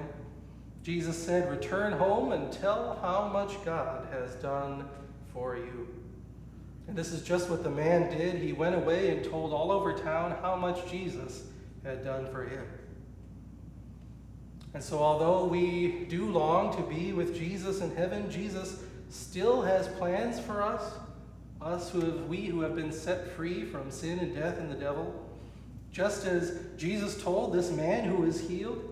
Jesus 0.84 1.18
said, 1.18 1.50
Return 1.50 1.94
home 1.94 2.32
and 2.32 2.52
tell 2.52 2.98
how 3.02 3.28
much 3.28 3.64
God 3.64 4.08
has 4.12 4.34
done 4.36 4.86
for 5.32 5.56
you. 5.56 5.88
And 6.88 6.98
this 6.98 7.12
is 7.12 7.22
just 7.22 7.50
what 7.50 7.64
the 7.64 7.70
man 7.70 8.10
did. 8.16 8.36
He 8.36 8.54
went 8.54 8.76
away 8.76 9.16
and 9.16 9.24
told 9.24 9.54
all 9.54 9.72
over 9.72 9.94
town 9.94 10.36
how 10.42 10.56
much 10.56 10.90
Jesus 10.90 11.44
had 11.84 12.04
done 12.04 12.30
for 12.32 12.44
him. 12.44 12.66
And 14.74 14.84
so, 14.84 15.00
although 15.00 15.46
we 15.46 16.06
do 16.10 16.32
long 16.32 16.76
to 16.76 16.84
be 16.84 17.14
with 17.14 17.36
Jesus 17.36 17.82
in 17.82 17.96
heaven, 17.96 18.30
Jesus 18.32 18.82
still 19.10 19.62
has 19.62 19.88
plans 19.88 20.40
for 20.40 20.64
us, 20.64 20.94
us 21.62 21.90
who 21.92 22.02
have, 22.02 22.26
we 22.28 22.46
who 22.46 22.62
have 22.62 22.76
been 22.76 22.92
set 22.92 23.36
free 23.36 23.66
from 23.66 23.92
sin 23.92 24.20
and 24.20 24.34
death 24.34 24.58
and 24.58 24.72
the 24.72 24.76
devil. 24.76 25.30
Just 25.92 26.26
as 26.26 26.58
Jesus 26.78 27.22
told 27.22 27.54
this 27.54 27.70
man 27.70 28.06
who 28.06 28.24
was 28.24 28.40
healed 28.40 28.91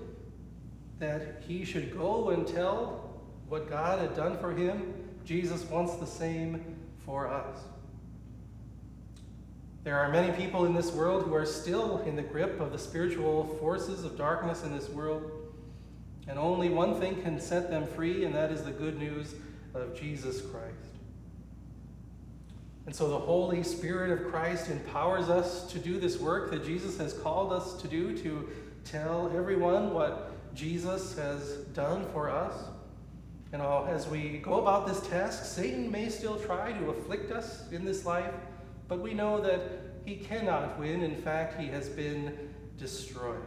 that 1.00 1.44
he 1.48 1.66
should 1.66 1.98
go 1.98 2.30
and 2.30 2.48
tell 2.48 3.22
what 3.48 3.70
God 3.70 4.00
had 4.00 4.16
done 4.16 4.38
for 4.38 4.52
him, 4.52 4.94
Jesus 5.26 5.64
wants 5.66 5.96
the 5.96 6.06
same 6.06 6.78
for 7.06 7.28
us. 7.28 7.58
There 9.84 9.98
are 9.98 10.10
many 10.10 10.32
people 10.34 10.66
in 10.66 10.74
this 10.74 10.92
world 10.92 11.24
who 11.24 11.34
are 11.34 11.46
still 11.46 12.00
in 12.00 12.16
the 12.16 12.22
grip 12.22 12.60
of 12.60 12.72
the 12.72 12.78
spiritual 12.78 13.58
forces 13.60 14.04
of 14.04 14.18
darkness 14.18 14.64
in 14.64 14.76
this 14.76 14.90
world. 14.90 15.32
And 16.28 16.38
only 16.38 16.70
one 16.70 17.00
thing 17.00 17.22
can 17.22 17.40
set 17.40 17.72
them 17.72 17.88
free, 17.88 18.26
and 18.26 18.36
that 18.36 18.52
is 18.52 18.64
the 18.64 18.72
good 18.72 19.00
news 19.00 19.34
of 19.74 20.00
Jesus 20.00 20.42
Christ. 20.42 20.76
And 22.86 22.96
so 22.96 23.08
the 23.08 23.18
Holy 23.18 23.64
Spirit 23.64 24.12
of 24.12 24.32
Christ 24.32 24.70
empowers 24.70 25.30
us 25.30 25.72
to 25.72 25.80
do 25.80 26.00
this 26.00 26.20
work 26.20 26.52
that 26.52 26.66
Jesus 26.66 26.98
has 26.98 27.14
called 27.14 27.54
us 27.54 27.74
to 27.82 27.88
do, 27.88 28.18
to 28.18 28.50
tell 28.84 29.32
everyone 29.36 29.94
what 29.94 30.32
Jesus 30.54 31.18
has 31.18 31.58
done 31.74 32.06
for 32.12 32.30
us. 32.30 32.54
And 33.52 33.62
as 33.62 34.08
we 34.08 34.38
go 34.38 34.60
about 34.62 34.88
this 34.88 35.02
task, 35.10 35.44
Satan 35.44 35.90
may 35.90 36.10
still 36.10 36.40
try 36.40 36.72
to 36.72 36.90
afflict 36.90 37.32
us 37.32 37.64
in 37.72 37.84
this 37.84 38.06
life, 38.06 38.34
but 38.88 39.00
we 39.00 39.14
know 39.14 39.42
that 39.42 39.62
he 40.06 40.18
cannot 40.18 40.80
win. 40.80 41.02
In 41.02 41.16
fact, 41.16 41.60
he 41.60 41.68
has 41.68 41.90
been 41.90 42.38
destroyed. 42.78 43.42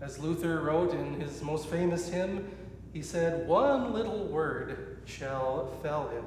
As 0.00 0.18
Luther 0.18 0.60
wrote 0.60 0.92
in 0.92 1.20
his 1.20 1.42
most 1.42 1.68
famous 1.68 2.08
hymn, 2.08 2.50
he 2.92 3.02
said, 3.02 3.46
One 3.46 3.92
little 3.92 4.24
word 4.26 5.00
shall 5.04 5.68
fell 5.82 6.08
him. 6.08 6.24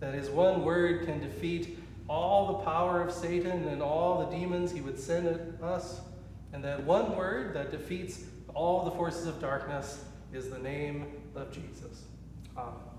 That 0.00 0.14
is, 0.14 0.30
one 0.30 0.64
word 0.64 1.06
can 1.06 1.20
defeat 1.20 1.78
all 2.08 2.46
the 2.46 2.64
power 2.64 3.02
of 3.02 3.12
Satan 3.12 3.68
and 3.68 3.82
all 3.82 4.18
the 4.18 4.36
demons 4.36 4.72
he 4.72 4.80
would 4.80 4.98
send 4.98 5.26
at 5.28 5.40
us. 5.62 6.00
And 6.52 6.64
that 6.64 6.82
one 6.84 7.16
word 7.16 7.54
that 7.54 7.70
defeats 7.70 8.24
all 8.54 8.84
the 8.84 8.90
forces 8.92 9.26
of 9.26 9.40
darkness 9.40 10.04
is 10.32 10.50
the 10.50 10.58
name 10.58 11.06
of 11.34 11.50
Jesus. 11.52 12.04
Amen. 12.56 12.89